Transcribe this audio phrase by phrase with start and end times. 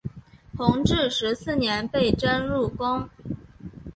[0.57, 3.07] 弘治十四年被征入宫。